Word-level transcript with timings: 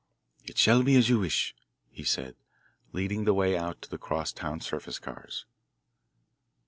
"It 0.45 0.57
shall 0.57 0.81
be 0.81 0.95
as 0.95 1.09
you 1.09 1.19
wish," 1.19 1.53
he 1.91 2.03
said, 2.03 2.35
leading 2.91 3.25
the 3.25 3.35
way 3.35 3.55
out 3.55 3.83
to 3.83 3.89
the 3.91 3.99
cross 3.99 4.33
town 4.33 4.59
surface 4.59 4.97
cars. 4.97 5.45